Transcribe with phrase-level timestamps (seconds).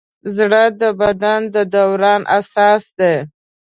[0.35, 3.15] زړه د بدن د دوران اساس دی.